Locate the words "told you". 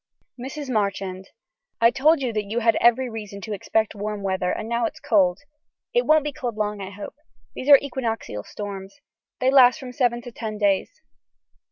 1.91-2.33